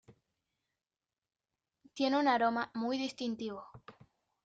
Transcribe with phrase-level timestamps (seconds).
[1.93, 3.63] Tiene un aroma muy distintivo.